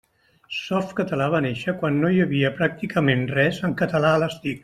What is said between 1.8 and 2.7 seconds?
quan no hi havia